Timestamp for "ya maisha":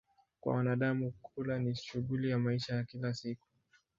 2.29-2.75